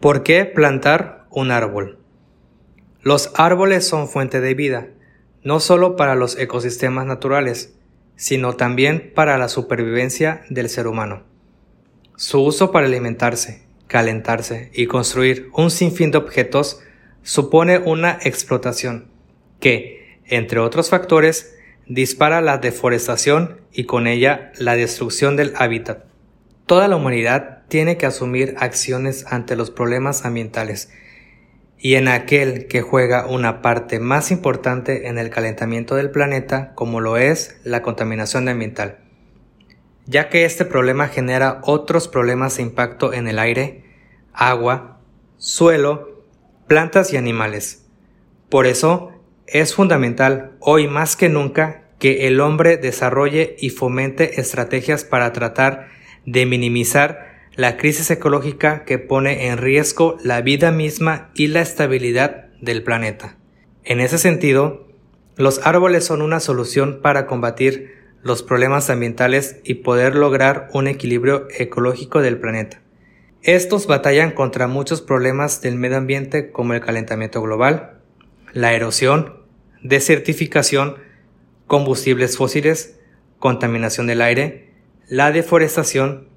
¿Por 0.00 0.22
qué 0.22 0.44
plantar 0.44 1.26
un 1.28 1.50
árbol? 1.50 1.98
Los 3.02 3.32
árboles 3.34 3.84
son 3.84 4.06
fuente 4.06 4.40
de 4.40 4.54
vida, 4.54 4.90
no 5.42 5.58
solo 5.58 5.96
para 5.96 6.14
los 6.14 6.38
ecosistemas 6.38 7.04
naturales, 7.04 7.74
sino 8.14 8.54
también 8.54 9.10
para 9.12 9.36
la 9.38 9.48
supervivencia 9.48 10.42
del 10.50 10.68
ser 10.68 10.86
humano. 10.86 11.24
Su 12.14 12.44
uso 12.44 12.70
para 12.70 12.86
alimentarse, 12.86 13.66
calentarse 13.88 14.70
y 14.72 14.86
construir 14.86 15.50
un 15.52 15.68
sinfín 15.68 16.12
de 16.12 16.18
objetos 16.18 16.80
supone 17.24 17.78
una 17.78 18.20
explotación 18.22 19.10
que, 19.58 20.20
entre 20.26 20.60
otros 20.60 20.90
factores, 20.90 21.56
dispara 21.88 22.40
la 22.40 22.58
deforestación 22.58 23.62
y 23.72 23.82
con 23.82 24.06
ella 24.06 24.52
la 24.58 24.76
destrucción 24.76 25.34
del 25.34 25.54
hábitat. 25.56 26.04
Toda 26.66 26.86
la 26.86 26.94
humanidad 26.94 27.57
tiene 27.68 27.96
que 27.96 28.06
asumir 28.06 28.54
acciones 28.58 29.26
ante 29.28 29.56
los 29.56 29.70
problemas 29.70 30.24
ambientales 30.24 30.90
y 31.78 31.94
en 31.94 32.08
aquel 32.08 32.66
que 32.66 32.82
juega 32.82 33.26
una 33.26 33.62
parte 33.62 34.00
más 34.00 34.30
importante 34.30 35.08
en 35.08 35.18
el 35.18 35.30
calentamiento 35.30 35.94
del 35.94 36.10
planeta 36.10 36.72
como 36.74 37.00
lo 37.00 37.16
es 37.16 37.60
la 37.62 37.82
contaminación 37.82 38.48
ambiental, 38.48 38.98
ya 40.06 40.28
que 40.28 40.44
este 40.44 40.64
problema 40.64 41.08
genera 41.08 41.60
otros 41.62 42.08
problemas 42.08 42.56
de 42.56 42.62
impacto 42.64 43.12
en 43.12 43.28
el 43.28 43.38
aire, 43.38 43.84
agua, 44.32 45.00
suelo, 45.36 46.24
plantas 46.66 47.12
y 47.12 47.16
animales. 47.16 47.86
Por 48.48 48.66
eso 48.66 49.12
es 49.46 49.74
fundamental 49.74 50.56
hoy 50.60 50.88
más 50.88 51.16
que 51.16 51.28
nunca 51.28 51.84
que 51.98 52.26
el 52.26 52.40
hombre 52.40 52.76
desarrolle 52.76 53.56
y 53.58 53.70
fomente 53.70 54.40
estrategias 54.40 55.04
para 55.04 55.32
tratar 55.32 55.88
de 56.26 56.46
minimizar 56.46 57.27
la 57.58 57.76
crisis 57.76 58.08
ecológica 58.12 58.84
que 58.84 59.00
pone 59.00 59.48
en 59.48 59.58
riesgo 59.58 60.16
la 60.22 60.42
vida 60.42 60.70
misma 60.70 61.32
y 61.34 61.48
la 61.48 61.60
estabilidad 61.60 62.46
del 62.60 62.84
planeta. 62.84 63.36
En 63.82 63.98
ese 63.98 64.16
sentido, 64.16 64.86
los 65.36 65.66
árboles 65.66 66.04
son 66.04 66.22
una 66.22 66.38
solución 66.38 67.00
para 67.02 67.26
combatir 67.26 67.96
los 68.22 68.44
problemas 68.44 68.90
ambientales 68.90 69.56
y 69.64 69.74
poder 69.74 70.14
lograr 70.14 70.68
un 70.72 70.86
equilibrio 70.86 71.48
ecológico 71.50 72.22
del 72.22 72.38
planeta. 72.38 72.80
Estos 73.42 73.88
batallan 73.88 74.30
contra 74.30 74.68
muchos 74.68 75.02
problemas 75.02 75.60
del 75.60 75.74
medio 75.74 75.96
ambiente 75.96 76.52
como 76.52 76.74
el 76.74 76.80
calentamiento 76.80 77.42
global, 77.42 77.98
la 78.52 78.72
erosión, 78.72 79.34
desertificación, 79.82 80.98
combustibles 81.66 82.36
fósiles, 82.36 83.00
contaminación 83.40 84.06
del 84.06 84.22
aire, 84.22 84.74
la 85.08 85.32
deforestación, 85.32 86.28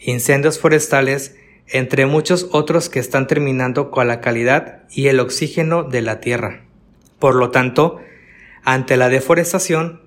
incendios 0.00 0.58
forestales, 0.58 1.36
entre 1.68 2.06
muchos 2.06 2.48
otros 2.52 2.88
que 2.88 3.00
están 3.00 3.26
terminando 3.26 3.90
con 3.90 4.06
la 4.08 4.20
calidad 4.20 4.84
y 4.90 5.08
el 5.08 5.20
oxígeno 5.20 5.82
de 5.82 6.02
la 6.02 6.20
tierra. 6.20 6.64
Por 7.18 7.34
lo 7.34 7.50
tanto, 7.50 7.98
ante 8.62 8.96
la 8.96 9.08
deforestación, 9.08 10.02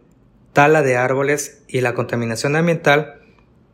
tala 0.54 0.82
de 0.82 0.96
árboles 0.96 1.64
y 1.68 1.82
la 1.82 1.94
contaminación 1.94 2.56
ambiental, 2.56 3.20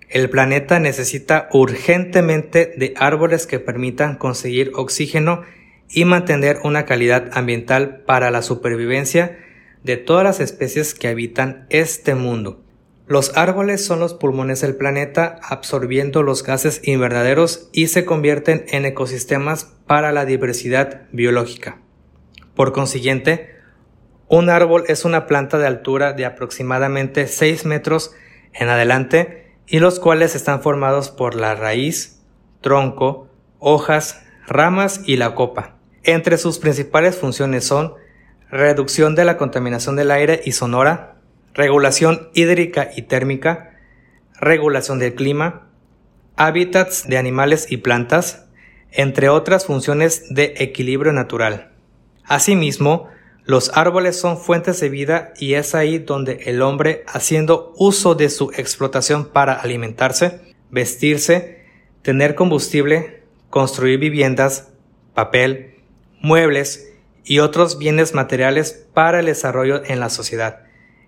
el 0.10 0.30
planeta 0.30 0.80
necesita 0.80 1.50
urgentemente 1.52 2.74
de 2.78 2.94
árboles 2.98 3.48
que 3.48 3.60
permitan 3.60 4.16
conseguir 4.18 4.72
oxígeno 4.76 5.44
y 5.90 6.06
mantener 6.06 6.60
una 6.64 6.86
calidad 6.86 7.30
ambiental 7.34 8.04
para 8.06 8.32
la 8.32 8.42
supervivencia 8.42 9.40
de 9.84 9.98
todas 9.98 10.24
las 10.24 10.40
especies 10.40 10.94
que 10.94 11.08
habitan 11.08 11.68
este 11.70 12.16
mundo. 12.16 12.65
Los 13.08 13.38
árboles 13.38 13.86
son 13.86 14.00
los 14.00 14.16
pulmones 14.16 14.62
del 14.62 14.76
planeta 14.76 15.40
absorbiendo 15.44 16.24
los 16.24 16.44
gases 16.44 16.82
invernaderos 16.84 17.70
y 17.72 17.88
se 17.88 18.04
convierten 18.04 18.66
en 18.70 18.86
ecosistemas 18.86 19.76
para 19.86 20.12
la 20.12 20.26
diversidad 20.26 21.04
biológica. 21.12 21.80
Por 22.56 22.74
consiguiente, 22.74 23.56
un 24.28 24.50
árbol 24.50 24.86
es 24.88 25.06
una 25.06 25.28
planta 25.28 25.60
de 25.60 25.68
altura 25.68 26.14
de 26.14 26.26
aproximadamente 26.26 27.28
6 27.28 27.66
metros 27.66 28.12
en 28.54 28.70
adelante 28.70 29.54
y 29.68 29.80
los 29.80 30.00
cuales 30.00 30.34
están 30.34 30.64
formados 30.64 31.12
por 31.12 31.36
la 31.36 31.54
raíz, 31.54 32.24
tronco, 32.62 33.30
hojas, 33.60 34.24
ramas 34.48 35.02
y 35.06 35.18
la 35.18 35.36
copa. 35.36 35.76
Entre 36.04 36.40
sus 36.40 36.58
principales 36.58 37.16
funciones 37.16 37.66
son 37.66 37.94
reducción 38.50 39.14
de 39.14 39.26
la 39.26 39.38
contaminación 39.38 39.96
del 39.96 40.10
aire 40.10 40.42
y 40.44 40.54
sonora, 40.54 41.15
regulación 41.56 42.30
hídrica 42.34 42.92
y 42.96 43.04
térmica, 43.04 43.80
regulación 44.40 45.00
del 45.00 45.16
clima, 45.16 45.70
hábitats 46.36 47.08
de 47.08 47.18
animales 47.18 47.72
y 47.72 47.78
plantas, 47.78 48.46
entre 48.92 49.30
otras 49.30 49.66
funciones 49.66 50.34
de 50.34 50.54
equilibrio 50.58 51.14
natural. 51.14 51.72
Asimismo, 52.26 53.08
los 53.46 53.72
árboles 53.74 54.20
son 54.20 54.38
fuentes 54.38 54.80
de 54.82 54.90
vida 54.90 55.34
y 55.38 55.54
es 55.54 55.76
ahí 55.76 55.98
donde 55.98 56.42
el 56.46 56.62
hombre, 56.62 57.04
haciendo 57.08 57.74
uso 57.78 58.16
de 58.16 58.30
su 58.30 58.52
explotación 58.52 59.30
para 59.30 59.54
alimentarse, 59.54 60.42
vestirse, 60.72 61.64
tener 62.02 62.36
combustible, 62.36 63.24
construir 63.50 64.00
viviendas, 64.00 64.74
papel, 65.14 65.76
muebles 66.20 66.92
y 67.24 67.40
otros 67.40 67.78
bienes 67.78 68.14
materiales 68.14 68.88
para 68.94 69.22
el 69.22 69.28
desarrollo 69.28 69.82
en 69.86 70.00
la 70.00 70.10
sociedad 70.10 70.65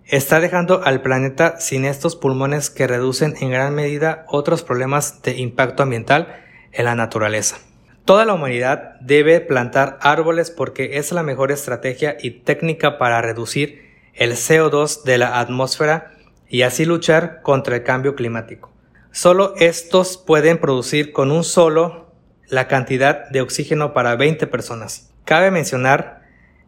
está 0.07 0.40
dejando 0.40 0.84
al 0.84 1.01
planeta 1.01 1.59
sin 1.59 1.84
estos 1.84 2.16
pulmones 2.16 2.69
que 2.69 2.88
reducen 2.88 3.35
en 3.41 3.51
gran 3.51 3.75
medida 3.75 4.25
otros 4.28 4.63
problemas 4.63 5.22
de 5.22 5.38
impacto 5.38 5.84
ambiental 5.84 6.44
en 6.72 6.85
la 6.85 6.95
naturaleza. 6.95 7.57
Toda 8.06 8.23
la 8.23 8.34
humanidad 8.34 8.96
debe 9.01 9.41
plantar 9.41 9.97
árboles 10.01 10.50
porque 10.50 10.97
es 10.97 11.12
la 11.12 11.23
mejor 11.23 11.51
estrategia 11.51 12.16
y 12.22 12.31
técnica 12.31 12.97
para 12.97 13.22
reducir 13.22 13.85
el 14.13 14.31
CO2 14.31 15.03
de 15.03 15.17
la 15.17 15.40
atmósfera 15.40 16.13
y 16.47 16.62
así 16.62 16.85
luchar 16.85 17.41
contra 17.41 17.75
el 17.75 17.84
cambio 17.84 18.16
climático. 18.16 18.72
Solo 19.12 19.56
estos 19.57 20.17
pueden 20.17 20.57
producir 20.57 21.12
con 21.12 21.31
un 21.31 21.44
solo 21.44 22.13
la 22.47 22.69
cantidad 22.69 23.28
de 23.29 23.41
oxígeno 23.41 23.94
para 23.94 24.16
20 24.16 24.47
personas. 24.47 25.12
Cabe 25.25 25.51
mencionar, 25.51 26.22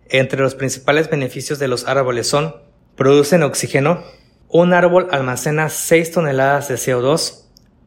entre 0.10 0.42
los 0.42 0.56
principales 0.56 1.10
beneficios 1.10 1.60
de 1.60 1.70
los 1.70 1.88
árboles 1.88 2.28
son 2.28 2.69
Producen 3.00 3.44
oxígeno. 3.44 4.04
Un 4.50 4.74
árbol 4.74 5.08
almacena 5.12 5.70
6 5.70 6.12
toneladas 6.12 6.68
de 6.68 6.76
CO2, 6.76 7.46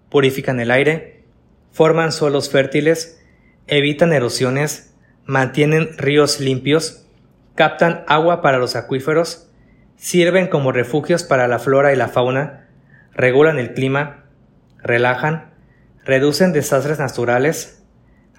purifican 0.08 0.58
el 0.58 0.70
aire, 0.70 1.22
forman 1.70 2.12
suelos 2.12 2.48
fértiles, 2.48 3.22
evitan 3.66 4.14
erosiones, 4.14 4.94
mantienen 5.26 5.98
ríos 5.98 6.40
limpios, 6.40 7.04
captan 7.54 8.04
agua 8.08 8.40
para 8.40 8.56
los 8.56 8.74
acuíferos, 8.74 9.50
sirven 9.96 10.46
como 10.46 10.72
refugios 10.72 11.24
para 11.24 11.46
la 11.46 11.58
flora 11.58 11.92
y 11.92 11.96
la 11.96 12.08
fauna, 12.08 12.70
regulan 13.12 13.58
el 13.58 13.74
clima, 13.74 14.24
relajan, 14.78 15.52
reducen 16.06 16.54
desastres 16.54 16.98
naturales, 16.98 17.82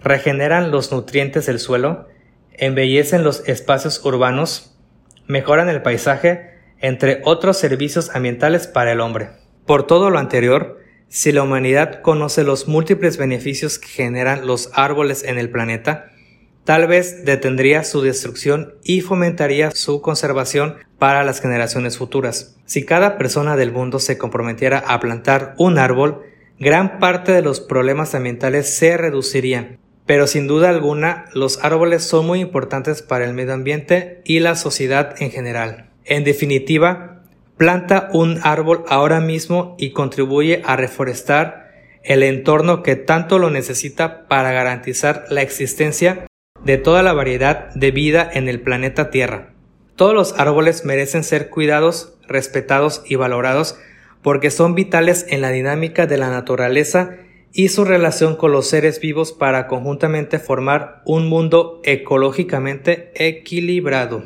regeneran 0.02 0.72
los 0.72 0.92
nutrientes 0.92 1.46
del 1.46 1.60
suelo, 1.60 2.08
embellecen 2.54 3.24
los 3.24 3.48
espacios 3.48 4.04
urbanos, 4.04 4.76
mejoran 5.28 5.70
el 5.70 5.84
paisaje 5.84 6.53
entre 6.84 7.22
otros 7.24 7.58
servicios 7.58 8.12
ambientales 8.14 8.68
para 8.68 8.92
el 8.92 9.00
hombre. 9.00 9.30
Por 9.66 9.88
todo 9.88 10.10
lo 10.10 10.20
anterior, 10.20 10.80
si 11.08 11.32
la 11.32 11.42
humanidad 11.42 12.02
conoce 12.02 12.44
los 12.44 12.68
múltiples 12.68 13.16
beneficios 13.18 13.80
que 13.80 13.88
generan 13.88 14.46
los 14.46 14.70
árboles 14.74 15.24
en 15.24 15.38
el 15.38 15.50
planeta, 15.50 16.12
tal 16.66 16.88
vez 16.88 17.24
detendría 17.24 17.86
su 17.86 18.02
destrucción 18.02 18.76
y 18.84 19.00
fomentaría 19.00 19.72
su 19.72 20.02
conservación 20.02 20.76
para 21.00 21.24
las 21.24 21.40
generaciones 21.40 21.98
futuras. 21.98 22.58
Si 22.66 22.84
cada 22.84 23.18
persona 23.18 23.56
del 23.56 23.72
mundo 23.72 24.00
se 24.00 24.18
comprometiera 24.18 24.80
a 24.80 25.00
plantar 25.00 25.56
un 25.58 25.78
árbol, 25.78 26.24
gran 26.60 27.00
parte 27.00 27.32
de 27.32 27.42
los 27.42 27.62
problemas 27.62 28.14
ambientales 28.14 28.68
se 28.70 28.98
reducirían. 28.98 29.80
Pero 30.06 30.28
sin 30.28 30.48
duda 30.48 30.68
alguna, 30.68 31.28
los 31.34 31.64
árboles 31.64 32.04
son 32.04 32.28
muy 32.28 32.42
importantes 32.42 33.02
para 33.02 33.24
el 33.24 33.34
medio 33.34 33.54
ambiente 33.54 34.22
y 34.26 34.42
la 34.42 34.56
sociedad 34.56 35.16
en 35.22 35.32
general. 35.32 35.93
En 36.06 36.24
definitiva, 36.24 37.24
planta 37.58 38.10
un 38.12 38.40
árbol 38.44 38.84
ahora 38.88 39.20
mismo 39.22 39.76
y 39.78 39.92
contribuye 39.92 40.62
a 40.66 40.76
reforestar 40.76 41.72
el 42.04 42.24
entorno 42.24 42.84
que 42.84 42.96
tanto 42.96 43.40
lo 43.40 43.50
necesita 43.50 44.28
para 44.28 44.52
garantizar 44.52 45.26
la 45.30 45.42
existencia 45.42 46.26
de 46.64 46.78
toda 46.78 47.04
la 47.04 47.14
variedad 47.14 47.74
de 47.74 47.92
vida 47.92 48.30
en 48.34 48.50
el 48.50 48.62
planeta 48.62 49.10
Tierra. 49.10 49.54
Todos 49.96 50.14
los 50.14 50.40
árboles 50.40 50.86
merecen 50.86 51.24
ser 51.24 51.50
cuidados, 51.50 52.18
respetados 52.28 53.04
y 53.06 53.16
valorados 53.16 53.78
porque 54.22 54.50
son 54.50 54.74
vitales 54.74 55.26
en 55.30 55.42
la 55.42 55.52
dinámica 55.52 56.08
de 56.08 56.18
la 56.18 56.30
naturaleza 56.30 57.18
y 57.52 57.70
su 57.70 57.86
relación 57.86 58.36
con 58.36 58.52
los 58.52 58.68
seres 58.68 59.00
vivos 59.00 59.32
para 59.32 59.68
conjuntamente 59.68 60.40
formar 60.40 61.02
un 61.06 61.30
mundo 61.30 61.82
ecológicamente 61.84 63.12
equilibrado. 63.16 64.24